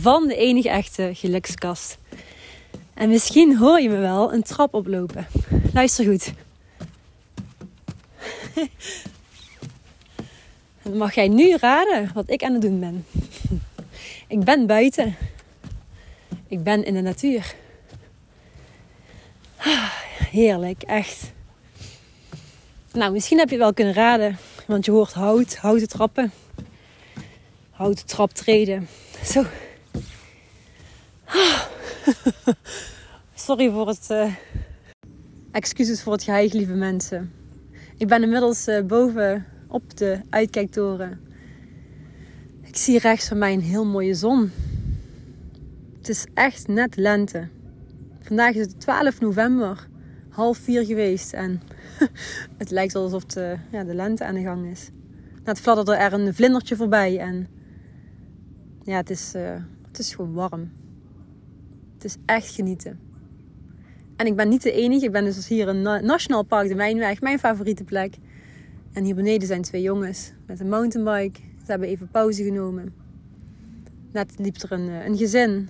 [0.00, 1.98] van de enige echte gelukskast.
[2.94, 5.26] En misschien hoor je me wel een trap oplopen.
[5.72, 6.32] Luister goed.
[10.82, 13.06] Dan mag jij nu raden wat ik aan het doen ben.
[14.28, 15.16] Ik ben buiten.
[16.48, 17.54] Ik ben in de natuur.
[20.30, 21.32] Heerlijk, echt.
[22.92, 26.32] Nou, misschien heb je wel kunnen raden, want je hoort hout, houten trappen,
[27.70, 28.88] houten traptreden.
[29.24, 29.44] Zo.
[33.34, 34.08] Sorry voor het.
[34.10, 34.34] Uh...
[35.50, 37.32] Excuses voor het geheig, lieve mensen.
[37.96, 41.20] Ik ben inmiddels uh, boven op de uitkijktoren.
[42.62, 44.50] Ik zie rechts van mij een heel mooie zon.
[45.96, 47.48] Het is echt net lente.
[48.20, 49.88] Vandaag is het 12 november,
[50.28, 51.32] half vier geweest.
[51.32, 51.62] En
[52.58, 54.88] het lijkt alsof de, ja, de lente aan de gang is.
[55.44, 57.18] Net fladderde er een vlindertje voorbij.
[57.18, 57.48] En
[58.82, 59.54] ja, het is, uh,
[59.86, 60.70] het is gewoon warm.
[62.04, 62.98] Het is echt genieten.
[64.16, 65.04] En ik ben niet de enige.
[65.04, 68.16] Ik ben dus hier in Nationaal Park de Mijnweg, mijn favoriete plek.
[68.92, 71.40] En hier beneden zijn twee jongens met een mountainbike.
[71.40, 72.94] Ze hebben even pauze genomen.
[74.12, 75.68] Net liep er een, eh, een gezin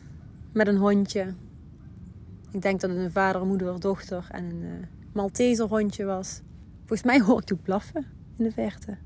[0.52, 1.34] met een hondje.
[2.50, 6.40] Ik denk dat het een vader, moeder, dochter en een uh, hondje was.
[6.78, 8.96] Volgens mij hoor ik ook blaffen in de verte.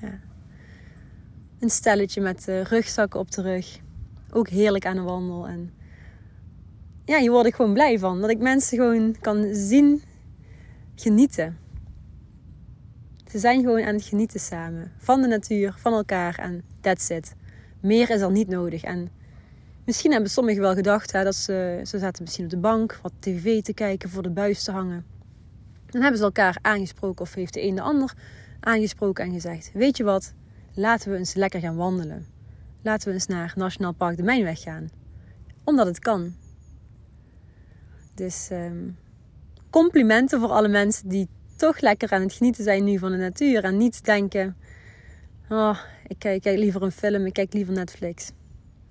[0.00, 0.20] Ja.
[1.58, 3.80] Een stelletje met uh, rugzakken op de rug.
[4.30, 5.48] Ook heerlijk aan de wandel.
[5.48, 5.70] En
[7.10, 8.20] ja, hier word ik gewoon blij van.
[8.20, 10.02] Dat ik mensen gewoon kan zien
[10.94, 11.58] genieten.
[13.30, 14.92] Ze zijn gewoon aan het genieten samen.
[14.98, 17.34] Van de natuur, van elkaar en that's it.
[17.80, 18.82] Meer is er niet nodig.
[18.82, 19.10] En
[19.84, 23.12] misschien hebben sommigen wel gedacht hè, dat ze, ze zaten misschien op de bank wat
[23.18, 25.04] tv te kijken voor de buis te hangen.
[25.86, 28.14] Dan hebben ze elkaar aangesproken of heeft de een de ander
[28.60, 30.32] aangesproken en gezegd: Weet je wat,
[30.74, 32.26] laten we eens lekker gaan wandelen.
[32.82, 34.90] Laten we eens naar Nationaal Park de Mijnweg gaan.
[35.64, 36.34] Omdat het kan.
[38.20, 38.96] Dus um,
[39.70, 43.64] complimenten voor alle mensen die toch lekker aan het genieten zijn nu van de natuur.
[43.64, 44.56] En niet denken,
[45.48, 48.30] oh, ik kijk, liever een film, ik kijk liever Netflix.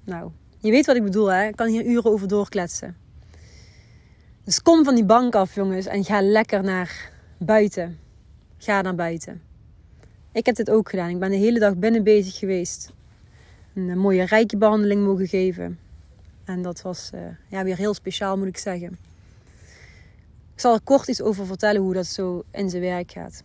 [0.06, 1.47] Nou, je weet wat ik bedoel hè.
[1.47, 2.97] Ik kan hier uren over doorkletsen.
[4.44, 8.00] Dus kom van die bank af jongens en ga lekker naar buiten.
[8.57, 9.41] Ga naar buiten.
[10.31, 11.09] Ik heb dit ook gedaan.
[11.09, 12.91] Ik ben de hele dag binnen bezig geweest.
[13.75, 15.79] Een mooie rijke behandeling mogen geven.
[16.46, 19.09] En dat was uh, ja, weer heel speciaal moet ik zeggen.
[20.59, 23.44] Ik zal er kort iets over vertellen hoe dat zo in zijn werk gaat.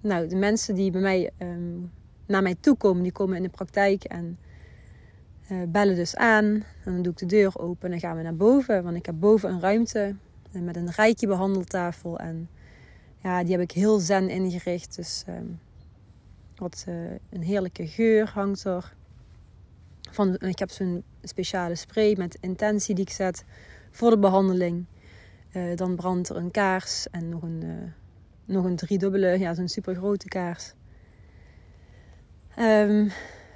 [0.00, 1.78] Nou, de mensen die bij mij ehm,
[2.26, 4.38] naar mij toe komen, die komen in de praktijk en
[5.50, 6.44] uh, bellen dus aan.
[6.44, 8.82] En dan doe ik de deur open en dan gaan we naar boven.
[8.82, 10.14] Want ik heb boven een ruimte
[10.52, 12.18] met een rijtje behandeltafel.
[12.18, 12.48] En
[13.22, 14.96] ja, die heb ik heel zen ingericht.
[14.96, 15.60] Dus um,
[16.56, 16.94] wat uh,
[17.30, 18.94] een heerlijke geur hangt er.
[20.10, 23.44] Van, ik heb zo'n speciale spray met intentie die ik zet
[23.90, 24.86] voor de behandeling.
[25.56, 27.72] Uh, dan brandt er een kaars en nog een, uh,
[28.44, 30.72] nog een driedubbele, ja, zo'n super grote kaars.
[32.58, 33.10] Um,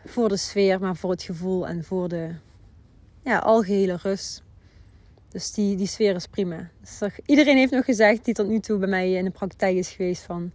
[0.05, 2.34] voor de sfeer, maar voor het gevoel en voor de
[3.25, 4.43] ja, algehele rust.
[5.28, 6.71] Dus die, die sfeer is prima.
[6.81, 9.91] Dus iedereen heeft nog gezegd, die tot nu toe bij mij in de praktijk is
[9.91, 10.53] geweest, van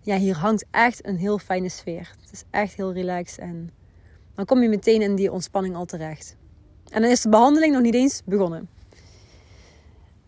[0.00, 2.14] ja, hier hangt echt een heel fijne sfeer.
[2.20, 3.70] Het is echt heel relaxed en
[4.34, 6.36] dan kom je meteen in die ontspanning al terecht.
[6.90, 8.68] En dan is de behandeling nog niet eens begonnen.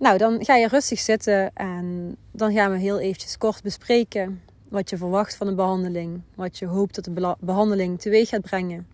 [0.02, 4.90] Nou, dan ga je rustig zitten en dan gaan we heel eventjes kort bespreken wat
[4.90, 8.86] je verwacht van een behandeling, wat je hoopt dat de behandeling teweeg gaat brengen.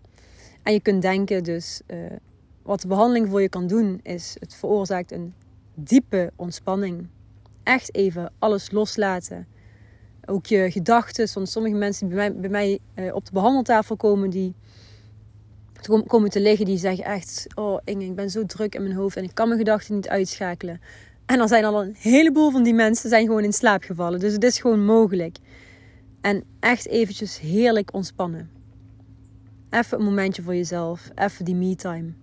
[0.63, 1.97] En je kunt denken dus, uh,
[2.61, 5.33] wat de behandeling voor je kan doen, is het veroorzaakt een
[5.73, 7.07] diepe ontspanning.
[7.63, 9.47] Echt even alles loslaten.
[10.25, 13.95] Ook je gedachten, want sommige mensen die bij mij, bij mij uh, op de behandeltafel
[13.95, 14.55] komen, die
[16.07, 19.17] komen te liggen, die zeggen echt: Oh Inge, ik ben zo druk in mijn hoofd
[19.17, 20.81] en ik kan mijn gedachten niet uitschakelen.
[21.25, 24.19] En dan zijn al een heleboel van die mensen zijn gewoon in slaap gevallen.
[24.19, 25.37] Dus het is gewoon mogelijk.
[26.21, 28.49] En echt eventjes heerlijk ontspannen.
[29.69, 31.09] Even een momentje voor jezelf.
[31.15, 32.13] Even die me-time.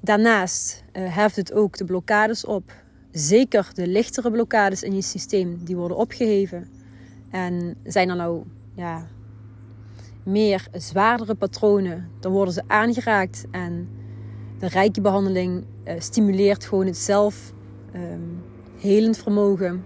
[0.00, 2.72] Daarnaast uh, heft het ook de blokkades op.
[3.10, 6.68] Zeker de lichtere blokkades in je systeem, die worden opgeheven.
[7.30, 8.42] En zijn er nou,
[8.74, 9.06] ja,
[10.26, 13.46] meer zwaardere patronen, dan worden ze aangeraakt.
[13.50, 13.88] En
[14.58, 17.52] de rijke behandeling uh, stimuleert gewoon het zelf
[17.94, 18.42] um,
[18.78, 19.84] helend vermogen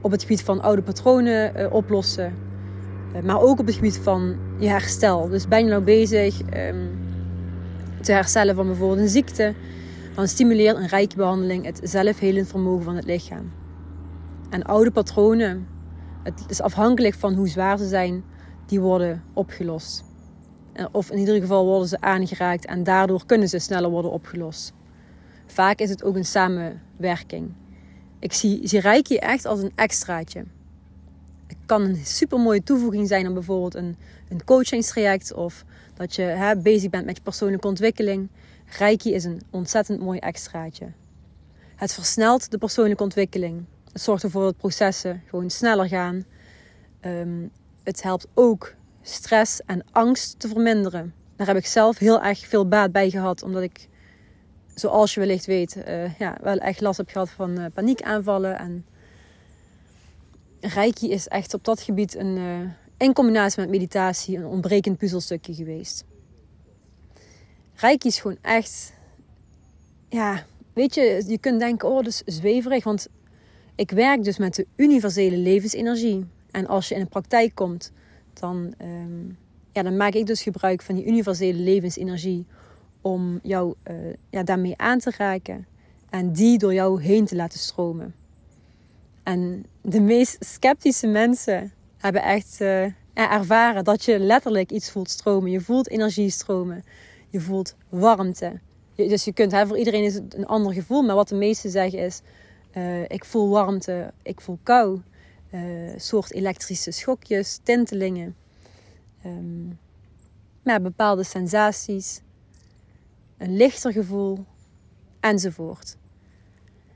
[0.00, 2.34] op het gebied van oude patronen uh, oplossen.
[3.14, 5.28] Uh, maar ook op het gebied van je herstel.
[5.28, 6.98] Dus ben je nou bezig um,
[8.00, 9.54] te herstellen van bijvoorbeeld een ziekte,
[10.14, 13.52] dan stimuleert een rijke behandeling het zelfhelend vermogen van het lichaam.
[14.50, 15.66] En oude patronen,
[16.22, 18.24] het is afhankelijk van hoe zwaar ze zijn,
[18.70, 20.04] die worden opgelost.
[20.72, 24.72] Eh, of in ieder geval worden ze aangeraakt en daardoor kunnen ze sneller worden opgelost.
[25.46, 27.52] Vaak is het ook een samenwerking.
[28.18, 30.44] Ik zie, zie Reiki echt als een extraatje.
[31.46, 33.96] Het kan een super mooie toevoeging zijn aan bijvoorbeeld een,
[34.28, 35.64] een coachingstraject of
[35.94, 38.28] dat je hè, bezig bent met je persoonlijke ontwikkeling.
[38.78, 40.86] Reiki is een ontzettend mooi extraatje.
[41.76, 43.64] Het versnelt de persoonlijke ontwikkeling.
[43.92, 46.24] Het zorgt ervoor dat processen gewoon sneller gaan.
[47.00, 47.46] Ehm,
[47.90, 51.14] het helpt ook stress en angst te verminderen.
[51.36, 53.88] Daar heb ik zelf heel erg veel baat bij gehad, omdat ik,
[54.74, 58.58] zoals je wellicht weet, uh, ja, wel echt last heb gehad van uh, paniekaanvallen.
[58.58, 58.86] En
[60.60, 62.60] Reiki is echt op dat gebied een, uh,
[62.96, 66.04] in combinatie met meditatie een ontbrekend puzzelstukje geweest.
[67.74, 68.92] Reiki is gewoon echt,
[70.08, 73.08] ja, weet je, je kunt denken, oh, dat is zweverig, want
[73.74, 76.26] ik werk dus met de universele levensenergie.
[76.50, 77.92] En als je in een praktijk komt,
[78.32, 79.38] dan, um,
[79.72, 82.46] ja, dan maak ik dus gebruik van die universele levensenergie
[83.00, 83.94] om jou uh,
[84.30, 85.66] ja, daarmee aan te raken
[86.10, 88.14] en die door jou heen te laten stromen.
[89.22, 95.50] En de meest sceptische mensen hebben echt uh, ervaren dat je letterlijk iets voelt stromen.
[95.50, 96.84] Je voelt energie stromen.
[97.28, 98.60] Je voelt warmte.
[98.94, 101.02] Dus je kunt, hè, voor iedereen is het een ander gevoel.
[101.02, 102.20] Maar wat de meesten zeggen is:
[102.76, 105.00] uh, ik voel warmte, ik voel kou.
[105.54, 108.36] Uh, soort elektrische schokjes, tintelingen.
[109.26, 109.78] Um,
[110.62, 112.20] bepaalde sensaties.
[113.38, 114.44] Een lichter gevoel.
[115.20, 115.96] Enzovoort.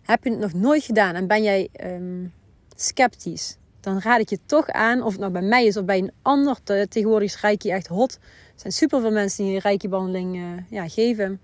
[0.03, 2.33] Heb je het nog nooit gedaan en ben jij um,
[2.77, 3.57] sceptisch?
[3.81, 6.13] Dan raad ik je toch aan, of het nou bij mij is of bij een
[6.23, 6.63] ander.
[6.63, 8.13] Tegenwoordig is Reiki echt hot.
[8.15, 8.21] Er
[8.61, 11.41] zijn superveel mensen die een Reiki-behandeling uh, ja, geven.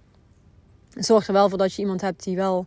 [0.90, 2.66] Zorg er wel voor dat je iemand hebt die wel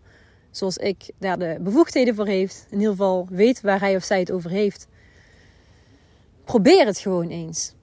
[0.55, 2.65] zoals ik daar de bevoegdheden voor heeft.
[2.69, 4.87] In ieder geval weet waar hij of zij het over heeft.
[6.43, 7.73] Probeer het gewoon eens.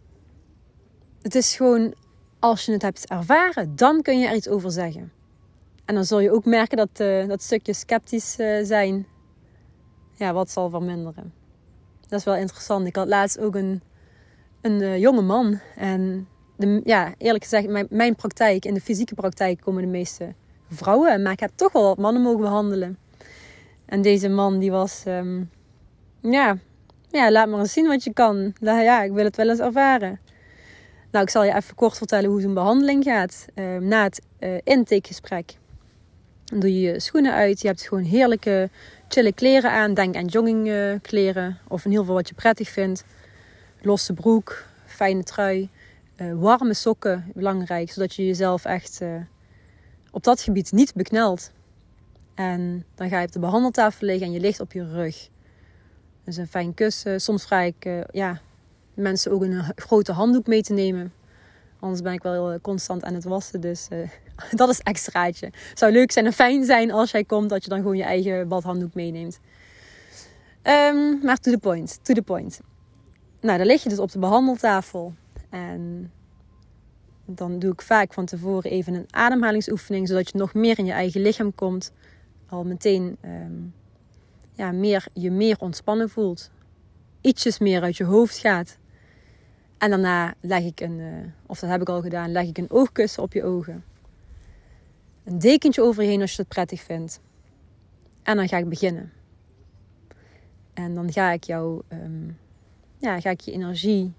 [1.22, 1.94] Het is gewoon,
[2.38, 5.12] als je het hebt ervaren, dan kun je er iets over zeggen.
[5.84, 9.06] En dan zul je ook merken dat uh, dat stukje sceptisch uh, zijn,
[10.14, 11.32] ja, wat zal verminderen.
[12.08, 12.86] Dat is wel interessant.
[12.86, 13.82] Ik had laatst ook een,
[14.60, 15.60] een uh, jonge man.
[15.76, 20.34] En de, ja, eerlijk gezegd, mijn, mijn praktijk, in de fysieke praktijk komen de meeste
[20.70, 21.22] vrouwen.
[21.22, 22.98] Maar ik heb toch wel wat mannen mogen behandelen.
[23.86, 25.50] En deze man die was, um,
[26.20, 26.56] ja,
[27.08, 28.52] ja, laat maar eens zien wat je kan.
[28.60, 30.20] Ja, ik wil het wel eens ervaren.
[31.10, 33.46] Nou, ik zal je even kort vertellen hoe zo'n behandeling gaat.
[33.54, 35.56] Um, na het uh, intakegesprek
[36.44, 37.60] doe je je schoenen uit.
[37.60, 38.70] Je hebt gewoon heerlijke,
[39.08, 39.94] chille kleren aan.
[39.94, 43.04] Denk aan joggingkleren of in ieder geval wat je prettig vindt.
[43.82, 45.68] Losse broek, fijne trui,
[46.16, 47.90] uh, warme sokken, belangrijk.
[47.90, 49.00] Zodat je jezelf echt...
[50.10, 51.52] Op dat gebied niet bekneld.
[52.34, 55.28] En dan ga je op de behandeltafel liggen en je ligt op je rug.
[56.24, 57.20] Dus een fijn kussen.
[57.20, 58.40] Soms vraag ik uh, ja,
[58.94, 61.12] mensen ook een grote handdoek mee te nemen.
[61.80, 63.60] Anders ben ik wel constant aan het wassen.
[63.60, 64.08] Dus uh,
[64.60, 65.52] dat is extraatje.
[65.74, 68.48] Zou leuk zijn en fijn zijn als jij komt dat je dan gewoon je eigen
[68.48, 69.40] badhanddoek meeneemt.
[70.62, 72.60] Um, maar to the point, to the point.
[73.40, 75.14] Nou, dan lig je dus op de behandeltafel.
[75.50, 76.12] En
[77.34, 80.92] dan doe ik vaak van tevoren even een ademhalingsoefening, zodat je nog meer in je
[80.92, 81.92] eigen lichaam komt.
[82.46, 83.74] Al meteen um,
[84.52, 86.50] ja, meer, je meer ontspannen voelt.
[87.20, 88.78] Ietsjes meer uit je hoofd gaat.
[89.78, 92.70] En daarna leg ik een, uh, of dat heb ik al gedaan, leg ik een
[92.70, 93.84] oogkussen op je ogen.
[95.24, 97.20] Een dekentje overheen als je het prettig vindt.
[98.22, 99.12] En dan ga ik beginnen.
[100.74, 102.38] En dan ga ik jou, um,
[102.98, 104.12] ja, ga ik je energie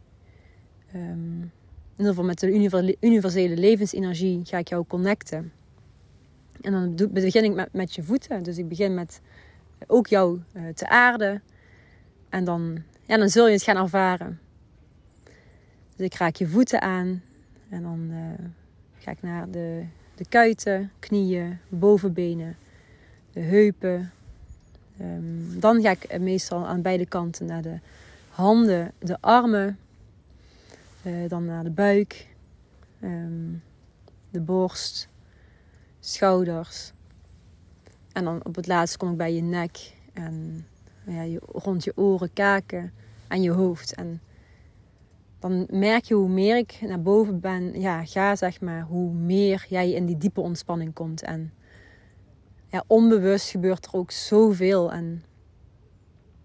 [0.92, 1.52] in
[2.02, 5.52] ieder geval met de universele levensenergie ga ik jou connecten.
[6.62, 8.44] En dan begin ik met, met je voeten.
[8.44, 9.22] Dus ik begin met
[9.88, 11.42] ook jou uh, te aarden.
[12.30, 14.40] En dan, ja, dan zul je het gaan ervaren.
[15.96, 17.24] Dus ik raak je voeten aan.
[17.70, 18.48] En dan uh,
[18.98, 19.84] ga ik naar de,
[20.16, 22.56] de kuiten, knieën, bovenbenen,
[23.34, 24.12] de heupen.
[25.02, 27.80] Um, dan ga ik meestal aan beide kanten naar de
[28.30, 29.78] handen, de armen,
[31.04, 32.36] uh, dan naar de buik,
[33.04, 33.64] um,
[34.30, 35.10] de borst,
[36.00, 36.94] schouders.
[38.12, 40.66] En dan op het laatst kom ik bij je nek en
[41.06, 42.94] ja, je, rond je oren, kaken
[43.28, 43.94] en je hoofd.
[43.94, 44.22] En
[45.40, 49.66] dan merk je hoe meer ik naar boven ben, ja, ga zeg maar, hoe meer
[49.70, 51.22] jij in die diepe ontspanning komt.
[51.22, 51.54] En
[52.68, 54.92] ja, onbewust gebeurt er ook zoveel.
[54.92, 55.24] En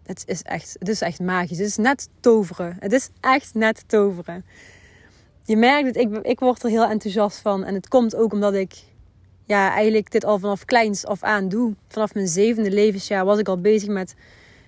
[0.07, 1.59] het is echt, het is echt magisch.
[1.59, 2.77] Het is net toveren.
[2.79, 4.45] Het is echt net toveren.
[5.45, 7.65] Je merkt het, ik, ik word er heel enthousiast van.
[7.65, 8.75] En het komt ook omdat ik
[9.45, 11.75] ja, eigenlijk dit al vanaf kleins af aan doe.
[11.89, 14.15] Vanaf mijn zevende levensjaar was ik al bezig met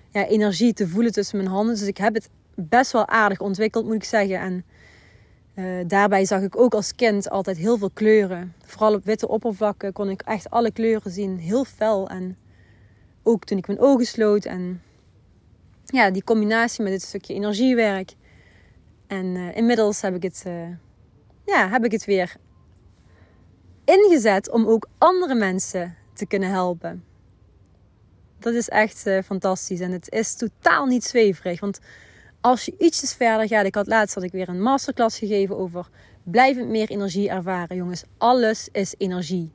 [0.09, 1.75] ja, energie te voelen tussen mijn handen.
[1.75, 4.39] Dus ik heb het best wel aardig ontwikkeld, moet ik zeggen.
[4.39, 4.63] En
[5.55, 8.53] uh, daarbij zag ik ook als kind altijd heel veel kleuren.
[8.65, 11.37] Vooral op witte oppervlakken kon ik echt alle kleuren zien.
[11.37, 12.09] Heel fel.
[12.09, 12.37] En
[13.23, 14.45] ook toen ik mijn ogen sloot.
[14.45, 14.81] En
[15.91, 18.13] ja, die combinatie met dit stukje energiewerk.
[19.07, 20.67] En uh, inmiddels heb ik het, uh,
[21.45, 22.35] ja, heb ik het weer
[23.85, 27.03] ingezet om ook andere mensen te kunnen helpen.
[28.39, 29.79] Dat is echt uh, fantastisch.
[29.79, 31.59] En het is totaal niet zweverig.
[31.59, 31.79] Want
[32.41, 33.65] als je ietsjes verder gaat.
[33.65, 35.89] Ik had laatst had ik weer een masterclass gegeven over
[36.23, 37.75] blijvend meer energie ervaren.
[37.75, 39.51] Jongens, alles is energie.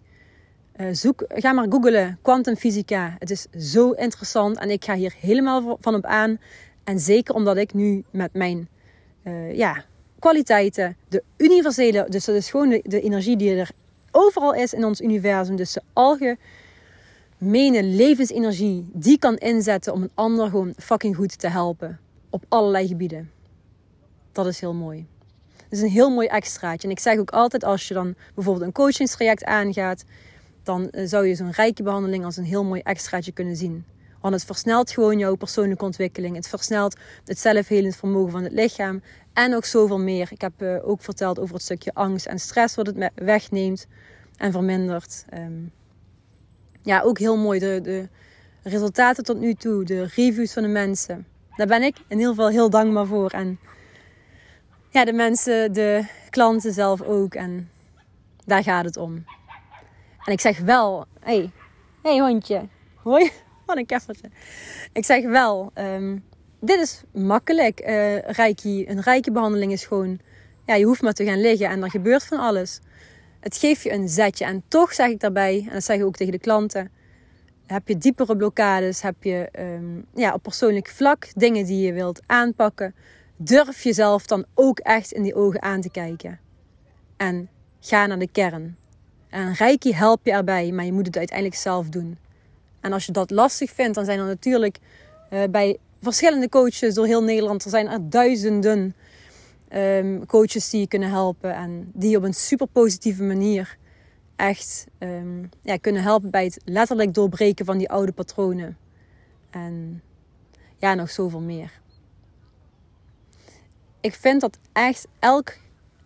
[0.76, 3.16] Uh, zoek, ga maar googlen, kwantumfysica.
[3.18, 6.38] Het is zo interessant en ik ga hier helemaal van op aan.
[6.84, 8.68] En zeker omdat ik nu met mijn
[9.24, 9.84] uh, ja,
[10.18, 13.70] kwaliteiten, de universele, dus dat is gewoon de, energie die er
[14.10, 15.56] overal is in ons universum.
[15.56, 22.00] Dus de algemene levensenergie, die kan inzetten om een ander gewoon fucking goed te helpen
[22.30, 23.30] op allerlei gebieden.
[24.32, 25.06] Dat is heel mooi.
[25.56, 26.88] Het is een heel mooi extraatje.
[26.88, 30.04] En ik zeg ook altijd als je dan bijvoorbeeld een coachingstraject aangaat,
[30.64, 33.84] dan eh, zou je zo'n rijke behandeling als een heel mooi extraatje kunnen zien.
[34.20, 36.36] Want het versnelt gewoon jouw persoonlijke ontwikkeling.
[36.36, 39.02] Het versnelt het zelfhelend vermogen van het lichaam.
[39.32, 40.28] En nog zoveel meer.
[40.30, 43.86] Ik heb uh, ook verteld over het stukje angst en stress wat het wegneemt
[44.36, 45.24] en vermindert.
[45.34, 45.72] Um,
[46.82, 47.58] ja, ook heel mooi.
[47.58, 48.08] De, de
[48.62, 51.26] resultaten tot nu toe, de reviews van de mensen.
[51.56, 53.30] Daar ben ik in ieder geval heel dankbaar voor.
[53.30, 53.58] En
[54.90, 57.34] ja, de mensen, de klanten zelf ook.
[57.34, 57.70] En
[58.44, 59.24] daar gaat het om.
[60.24, 61.50] En ik zeg wel, hé, hey,
[62.02, 62.68] hey hondje.
[62.94, 63.30] Hoi,
[63.66, 64.30] wat een keffertje.
[64.92, 66.24] Ik zeg wel, um,
[66.60, 67.80] dit is makkelijk.
[67.80, 70.18] Uh, reiki, een rijke behandeling is gewoon,
[70.66, 72.80] ja, je hoeft maar te gaan liggen en er gebeurt van alles.
[73.40, 74.44] Het geeft je een zetje.
[74.44, 76.90] En toch zeg ik daarbij, en dat zeg ik ook tegen de klanten
[77.66, 79.02] heb je diepere blokkades?
[79.02, 82.94] Heb je um, ja, op persoonlijk vlak dingen die je wilt aanpakken?
[83.36, 86.40] Durf jezelf dan ook echt in die ogen aan te kijken.
[87.16, 87.48] En
[87.80, 88.76] ga naar de kern.
[89.34, 92.18] En Reiki helpt je erbij, maar je moet het uiteindelijk zelf doen.
[92.80, 94.78] En als je dat lastig vindt, dan zijn er natuurlijk
[95.30, 98.94] uh, bij verschillende coaches door heel Nederland, er zijn er duizenden
[99.72, 101.54] um, coaches die je kunnen helpen.
[101.54, 103.76] En die op een super positieve manier
[104.36, 108.76] echt um, ja, kunnen helpen bij het letterlijk doorbreken van die oude patronen.
[109.50, 110.02] En
[110.76, 111.80] ja, nog zoveel meer.
[114.00, 115.56] Ik vind dat echt elk,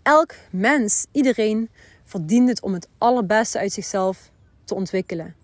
[0.02, 1.68] elk mens, iedereen,
[2.08, 4.30] verdient het om het allerbeste uit zichzelf
[4.64, 5.34] te ontwikkelen.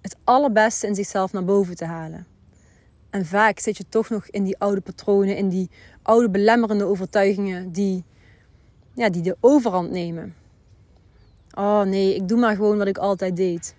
[0.00, 2.26] Het allerbeste in zichzelf naar boven te halen.
[3.10, 5.70] En vaak zit je toch nog in die oude patronen, in die
[6.02, 8.04] oude belemmerende overtuigingen die,
[8.94, 10.34] ja, die de overhand nemen.
[11.54, 13.74] Oh nee, ik doe maar gewoon wat ik altijd deed.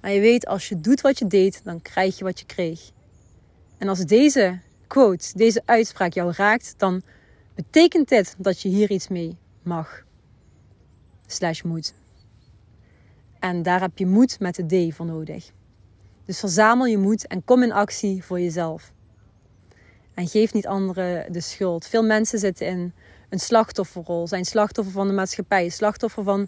[0.00, 2.90] Maar je weet, als je doet wat je deed, dan krijg je wat je kreeg.
[3.78, 7.02] En als deze quote, deze uitspraak jou raakt, dan
[7.54, 10.05] betekent dit dat je hier iets mee mag.
[11.26, 11.94] Slash moet.
[13.38, 15.50] En daar heb je moed met de D voor nodig.
[16.24, 18.92] Dus verzamel je moed en kom in actie voor jezelf.
[20.14, 21.86] En geef niet anderen de schuld.
[21.86, 22.92] Veel mensen zitten in
[23.28, 24.26] een slachtofferrol.
[24.26, 25.68] Zijn slachtoffer van de maatschappij.
[25.68, 26.40] Slachtoffer van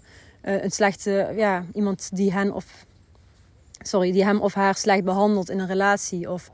[0.43, 2.87] uh, een slechte, ja, iemand die hen of
[3.79, 6.31] sorry, die hem of haar slecht behandelt in een relatie.
[6.31, 6.51] Of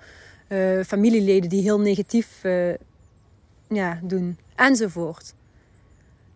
[0.49, 2.75] uh, familieleden die heel negatief uh,
[3.69, 4.39] ja, doen.
[4.55, 5.35] Enzovoort.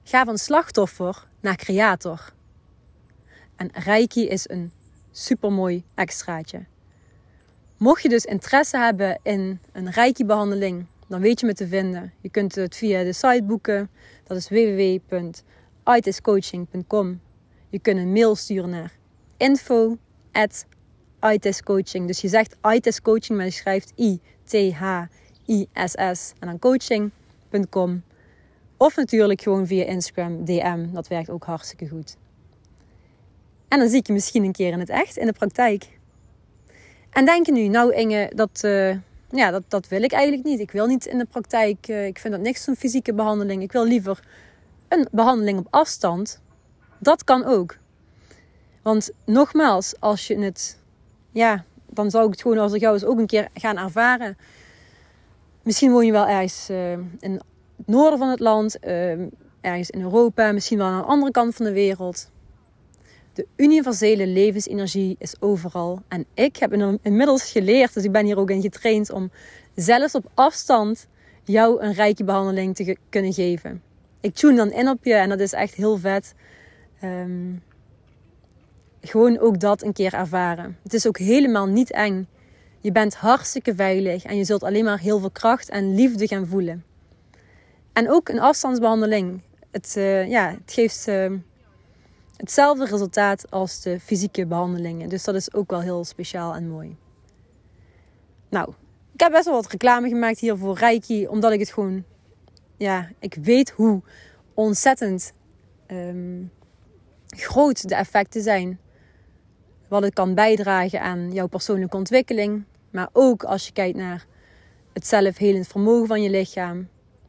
[0.04, 2.32] Ga van slachtoffer naar creator.
[3.56, 4.72] En Reiki is een
[5.10, 6.64] supermooi extraatje.
[7.76, 12.12] Mocht je dus interesse hebben in een Reiki-behandeling, dan weet je me te vinden.
[12.20, 13.90] Je kunt het via de site boeken.
[14.24, 17.20] Dat is www.itiscoaching.com.
[17.68, 18.92] Je kunt een mail sturen naar
[19.36, 19.96] info
[22.06, 24.72] Dus je zegt ITIS Coaching, maar je schrijft I-T-H-I-S-S
[26.38, 28.02] en dan coaching.com.
[28.78, 30.86] Of natuurlijk gewoon via Instagram DM.
[30.92, 32.16] Dat werkt ook hartstikke goed.
[33.68, 35.98] En dan zie ik je misschien een keer in het echt, in de praktijk.
[37.10, 38.96] En denk je nu, nou Inge, dat, uh,
[39.30, 40.60] ja, dat, dat wil ik eigenlijk niet.
[40.60, 41.88] Ik wil niet in de praktijk.
[41.88, 43.62] Uh, ik vind dat niks zo'n fysieke behandeling.
[43.62, 44.24] Ik wil liever
[44.88, 46.40] een behandeling op afstand.
[46.98, 47.76] Dat kan ook.
[48.82, 50.78] Want nogmaals, als je het.
[51.30, 54.36] Ja, dan zou ik het gewoon als ik jou eens ook een keer gaan ervaren.
[55.62, 57.40] Misschien woon je wel ergens uh, in
[57.78, 59.10] het noorden van het land, uh,
[59.60, 62.30] ergens in Europa, misschien wel aan de andere kant van de wereld.
[63.32, 66.02] De universele levensenergie is overal.
[66.08, 69.30] En ik heb inmiddels geleerd, dus ik ben hier ook in getraind om
[69.74, 71.06] zelfs op afstand
[71.44, 73.82] jou een rijke behandeling te kunnen geven.
[74.20, 76.34] Ik tune dan in op je en dat is echt heel vet.
[77.04, 77.62] Um,
[79.00, 80.78] gewoon ook dat een keer ervaren.
[80.82, 82.28] Het is ook helemaal niet eng.
[82.80, 86.46] Je bent hartstikke veilig en je zult alleen maar heel veel kracht en liefde gaan
[86.46, 86.84] voelen.
[87.98, 89.42] En ook een afstandsbehandeling.
[89.70, 91.32] Het, uh, ja, het geeft uh,
[92.36, 95.08] hetzelfde resultaat als de fysieke behandelingen.
[95.08, 96.96] Dus dat is ook wel heel speciaal en mooi.
[98.48, 98.72] Nou,
[99.12, 102.04] ik heb best wel wat reclame gemaakt hier voor Reiki, omdat ik het gewoon,
[102.76, 104.02] ja, ik weet hoe
[104.54, 105.32] ontzettend
[105.86, 106.50] um,
[107.26, 108.80] groot de effecten zijn
[109.88, 112.64] wat het kan bijdragen aan jouw persoonlijke ontwikkeling.
[112.90, 114.26] Maar ook als je kijkt naar
[114.92, 116.88] het zelfhelend vermogen van je lichaam.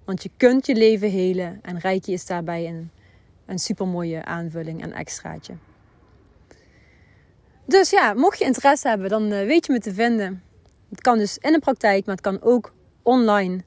[0.10, 2.92] Want je kunt je leven helen en Reiki is daarbij een,
[3.46, 5.54] een supermooie aanvulling en extraatje.
[7.66, 10.44] Dus ja, mocht je interesse hebben, dan eh, weet je me te vinden.
[10.90, 12.74] Het kan dus in de praktijk, maar het kan ook
[13.04, 13.64] online.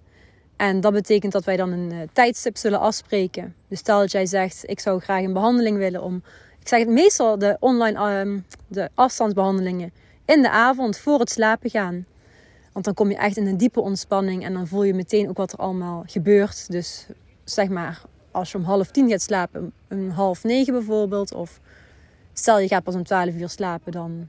[0.56, 3.54] En dat betekent dat wij dan een uh, tijdstip zullen afspreken.
[3.68, 6.22] Dus stel dat jij zegt, ik zou graag een behandeling willen om
[6.61, 9.92] ik zeg het meestal de online um, de afstandsbehandelingen
[10.25, 12.04] in de avond voor het slapen gaan.
[12.73, 15.37] Want dan kom je echt in een diepe ontspanning en dan voel je meteen ook
[15.37, 16.71] wat er allemaal gebeurt.
[16.71, 17.07] Dus
[17.45, 21.35] zeg maar, als je om half tien gaat slapen, een half negen bijvoorbeeld.
[21.35, 21.61] Of
[22.33, 24.29] stel je gaat pas om twaalf uur slapen, dan,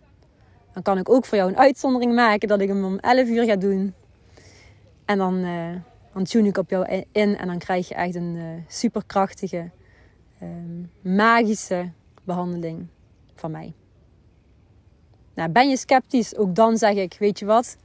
[0.74, 3.46] dan kan ik ook voor jou een uitzondering maken dat ik hem om elf uur
[3.46, 3.94] ga doen.
[5.06, 5.46] En dan,
[6.14, 9.70] dan tune ik op jou in en dan krijg je echt een uh, superkrachtige,
[10.44, 10.50] uh,
[11.02, 11.92] magische
[12.24, 12.88] behandeling
[13.34, 13.74] van mij.
[15.36, 16.36] Nou, ben je sceptisch?
[16.36, 17.78] Ook dan zeg ik, weet je wat?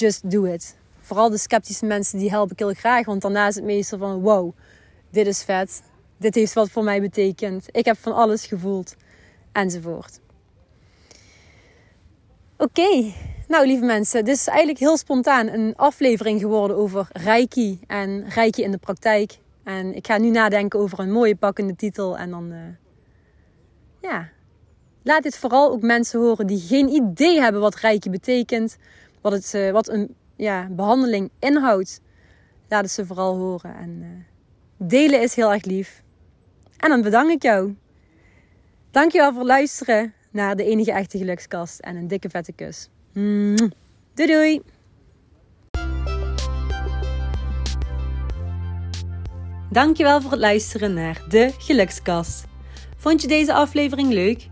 [0.00, 0.76] Just do it.
[1.00, 3.06] Vooral de sceptische mensen, die help ik heel graag.
[3.06, 4.52] Want daarna is het meestal van, wow,
[5.10, 5.82] dit is vet.
[6.16, 7.66] Dit heeft wat voor mij betekend.
[7.70, 8.96] Ik heb van alles gevoeld.
[9.52, 10.20] Enzovoort.
[12.56, 13.12] Oké,
[13.48, 18.62] nou lieve mensen, dit is eigenlijk heel spontaan een aflevering geworden over Reiki en Reiki
[18.62, 19.38] in de praktijk.
[19.64, 22.58] En ik ga nu nadenken over een mooie pakkende titel en dan uh,
[24.00, 24.28] ja,
[25.02, 28.76] laat dit vooral ook mensen horen die geen idee hebben wat rijkje betekent.
[29.20, 32.00] Wat, het, uh, wat een ja, behandeling inhoudt.
[32.68, 33.74] Laat het ze vooral horen.
[33.76, 34.08] En uh,
[34.88, 36.02] delen is heel erg lief.
[36.76, 37.76] En dan bedank ik jou.
[38.90, 41.80] Dankjewel voor het luisteren naar de enige echte gelukskast.
[41.80, 42.88] En een dikke vette kus.
[43.12, 44.62] Doei doei!
[49.70, 52.44] Dankjewel voor het luisteren naar de Gelukskast.
[52.96, 54.49] Vond je deze aflevering leuk?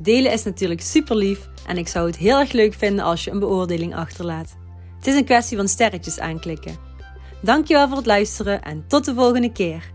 [0.00, 3.30] Delen is natuurlijk super lief en ik zou het heel erg leuk vinden als je
[3.30, 4.56] een beoordeling achterlaat.
[4.96, 6.76] Het is een kwestie van sterretjes aanklikken.
[7.42, 9.90] Dankjewel voor het luisteren en tot de volgende keer.